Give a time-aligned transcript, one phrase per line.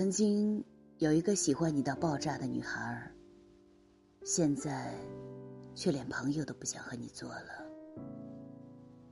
[0.00, 0.64] 曾经
[0.96, 3.12] 有一个喜欢你到爆炸的女孩，
[4.24, 4.94] 现在
[5.74, 7.66] 却连朋友都不想和你做了。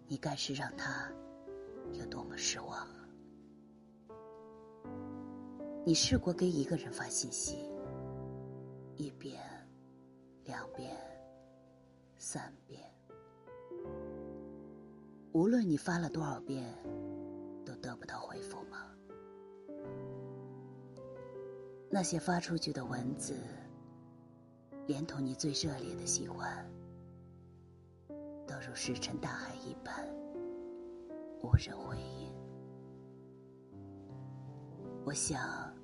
[0.07, 1.13] 你该是让她
[1.93, 2.89] 有多么失望！
[5.85, 7.71] 你试过给一个人发信息，
[8.97, 9.39] 一遍、
[10.45, 10.97] 两遍、
[12.17, 12.83] 三遍，
[15.33, 16.65] 无论你发了多少遍，
[17.63, 18.87] 都得不到回复吗？
[21.91, 23.35] 那些发出去的文字，
[24.87, 26.71] 连同你最热烈的喜欢，
[28.47, 30.07] 都如石沉大海一般，
[31.43, 32.31] 无人回应。
[35.05, 35.75] 我想，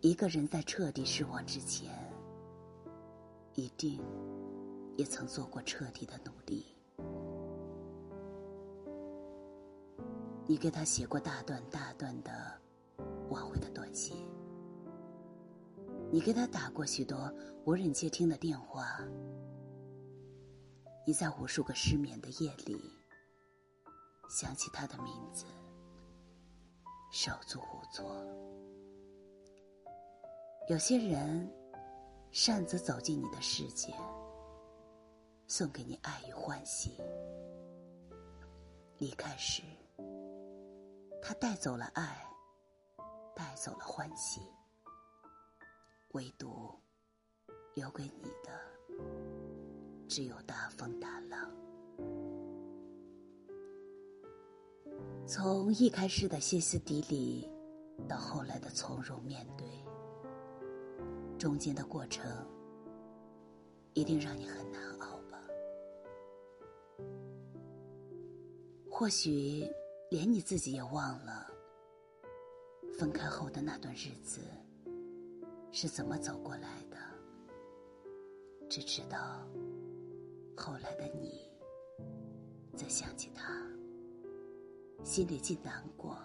[0.00, 1.90] 一个人在彻底失望之前，
[3.54, 4.00] 一定
[4.96, 6.64] 也曾做过彻底的努力。
[10.46, 12.30] 你给他写过大段大段的
[13.30, 14.16] 挽回的短信。
[16.12, 17.32] 你给他打过许多
[17.64, 18.98] 无人接听的电话，
[21.06, 22.78] 你在无数个失眠的夜里
[24.28, 25.46] 想起他的名字，
[27.10, 28.14] 手足无措。
[30.68, 31.50] 有些人
[32.30, 33.94] 擅自走进你的世界，
[35.46, 37.00] 送给你爱与欢喜，
[38.98, 39.62] 离开时，
[41.22, 42.22] 他带走了爱，
[43.34, 44.42] 带走了欢喜。
[46.12, 46.70] 唯独
[47.74, 48.50] 留给你的，
[50.06, 51.50] 只有大风大浪。
[55.26, 57.48] 从一开始的歇斯底里，
[58.06, 59.66] 到后来的从容面对，
[61.38, 62.30] 中间的过程
[63.94, 65.42] 一定让你很难熬吧？
[68.90, 69.66] 或许
[70.10, 71.50] 连你自己也忘了，
[72.98, 74.42] 分开后的那段日子。
[75.72, 76.98] 是怎么走过来的？
[78.68, 79.40] 只知道
[80.56, 81.50] 后来的你，
[82.76, 83.66] 在想起他，
[85.02, 86.16] 心里既难过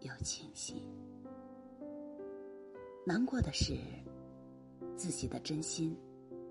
[0.00, 0.82] 又庆幸。
[3.06, 3.76] 难过的是
[4.96, 5.96] 自己的真心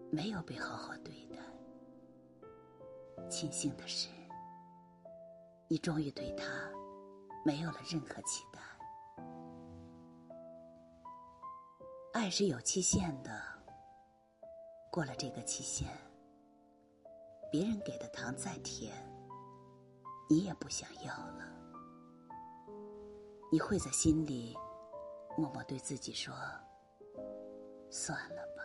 [0.09, 1.37] 没有被好好对待；
[3.29, 4.09] 庆幸的是
[5.67, 6.71] 你终于对他
[7.45, 8.59] 没有了任何期待。
[12.13, 13.31] 爱是有期限的，
[14.91, 15.87] 过了这个期限，
[17.49, 18.93] 别人给的糖再甜，
[20.29, 21.47] 你也不想要了。
[23.49, 24.53] 你会在心里
[25.37, 26.33] 默默对自己说
[27.89, 28.63] ：“算了吧，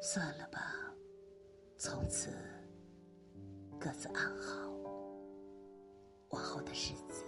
[0.00, 0.60] 算了吧，
[1.76, 2.30] 从此
[3.80, 4.70] 各自安好，
[6.30, 7.24] 往后的日子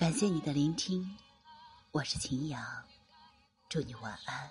[0.00, 1.14] 感谢你的聆听，
[1.90, 2.64] 我是秦阳，
[3.68, 4.50] 祝你晚安。